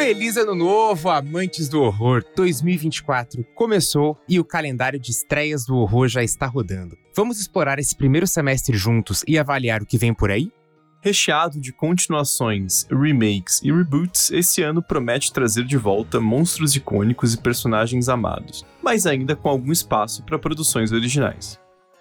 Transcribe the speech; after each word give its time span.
Feliz 0.00 0.38
Ano 0.38 0.54
Novo, 0.54 1.10
amantes 1.10 1.68
do 1.68 1.82
horror! 1.82 2.24
2024 2.34 3.44
começou 3.54 4.18
e 4.26 4.40
o 4.40 4.44
calendário 4.44 4.98
de 4.98 5.10
estreias 5.10 5.66
do 5.66 5.76
horror 5.76 6.08
já 6.08 6.24
está 6.24 6.46
rodando. 6.46 6.96
Vamos 7.14 7.38
explorar 7.38 7.78
esse 7.78 7.94
primeiro 7.94 8.26
semestre 8.26 8.78
juntos 8.78 9.22
e 9.28 9.38
avaliar 9.38 9.82
o 9.82 9.86
que 9.86 9.98
vem 9.98 10.14
por 10.14 10.30
aí? 10.30 10.50
Recheado 11.02 11.60
de 11.60 11.70
continuações, 11.70 12.86
remakes 12.90 13.60
e 13.62 13.70
reboots, 13.70 14.30
esse 14.30 14.62
ano 14.62 14.82
promete 14.82 15.34
trazer 15.34 15.64
de 15.64 15.76
volta 15.76 16.18
monstros 16.18 16.74
icônicos 16.74 17.34
e 17.34 17.38
personagens 17.38 18.08
amados, 18.08 18.64
mas 18.82 19.06
ainda 19.06 19.36
com 19.36 19.50
algum 19.50 19.70
espaço 19.70 20.22
para 20.22 20.38
produções 20.38 20.92
originais 20.92 21.60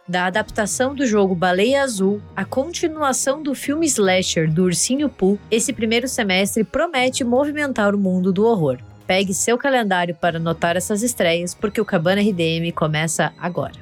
da 0.09 0.25
adaptação 0.25 0.95
do 0.95 1.05
jogo 1.05 1.35
Baleia 1.35 1.83
Azul, 1.83 2.19
a 2.35 2.43
continuação 2.43 3.43
do 3.43 3.53
filme 3.53 3.85
slasher 3.85 4.51
do 4.51 4.63
Ursinho 4.63 5.07
Pooh, 5.07 5.37
esse 5.51 5.71
primeiro 5.71 6.07
semestre 6.07 6.63
promete 6.63 7.23
movimentar 7.23 7.93
o 7.93 7.97
mundo 7.97 8.33
do 8.33 8.43
horror. 8.43 8.79
Pegue 9.05 9.35
seu 9.35 9.55
calendário 9.55 10.15
para 10.15 10.37
anotar 10.37 10.75
essas 10.75 11.03
estreias, 11.03 11.53
porque 11.53 11.79
o 11.79 11.85
Cabana 11.85 12.21
RDM 12.21 12.71
começa 12.73 13.31
agora. 13.37 13.73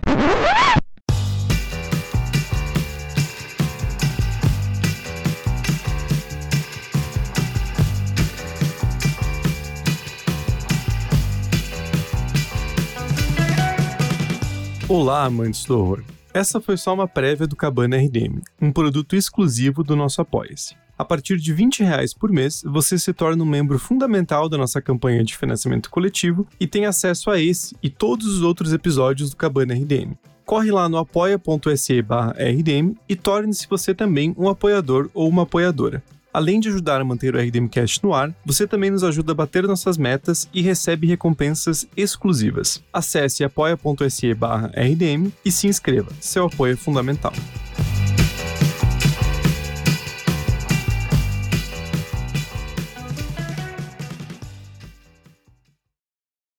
Olá, 14.89 15.25
amantes 15.25 15.65
do 15.65 15.77
horror. 15.77 16.03
Essa 16.37 16.61
foi 16.61 16.77
só 16.77 16.93
uma 16.93 17.07
prévia 17.07 17.47
do 17.47 17.55
Cabana 17.55 17.97
RDM, 17.97 18.43
um 18.61 18.71
produto 18.71 19.15
exclusivo 19.15 19.83
do 19.83 19.95
nosso 19.95 20.21
Apoia-se. 20.21 20.75
A 20.95 21.03
partir 21.03 21.37
de 21.37 21.51
20 21.51 21.81
reais 21.81 22.13
por 22.13 22.31
mês, 22.31 22.61
você 22.63 22.99
se 22.99 23.11
torna 23.11 23.43
um 23.43 23.47
membro 23.47 23.79
fundamental 23.79 24.47
da 24.47 24.55
nossa 24.55 24.79
campanha 24.79 25.23
de 25.23 25.35
financiamento 25.35 25.89
coletivo 25.89 26.47
e 26.59 26.67
tem 26.67 26.85
acesso 26.85 27.31
a 27.31 27.41
esse 27.41 27.75
e 27.81 27.89
todos 27.89 28.27
os 28.27 28.43
outros 28.43 28.71
episódios 28.71 29.31
do 29.31 29.35
Cabana 29.35 29.73
RDM. 29.73 30.13
Corre 30.45 30.69
lá 30.69 30.87
no 30.87 30.99
apoia.se 30.99 32.01
rdm 32.01 32.93
e 33.09 33.15
torne-se 33.15 33.67
você 33.67 33.95
também 33.95 34.35
um 34.37 34.47
apoiador 34.47 35.09
ou 35.15 35.27
uma 35.27 35.41
apoiadora. 35.41 36.03
Além 36.37 36.59
de 36.59 36.69
ajudar 36.69 37.01
a 37.01 37.03
manter 37.03 37.33
o 37.33 37.39
RDMcast 37.39 38.03
no 38.03 38.13
ar, 38.13 38.31
você 38.45 38.67
também 38.67 38.91
nos 38.91 39.03
ajuda 39.03 39.31
a 39.31 39.35
bater 39.35 39.63
nossas 39.63 39.97
metas 39.97 40.47
e 40.53 40.61
recebe 40.61 41.07
recompensas 41.07 41.87
exclusivas. 41.97 42.79
Acesse 42.93 43.43
apoia.se 43.43 44.33
rdm 44.33 45.31
e 45.43 45.51
se 45.51 45.65
inscreva. 45.65 46.11
Seu 46.21 46.45
apoio 46.45 46.73
é 46.73 46.75
fundamental. 46.75 47.33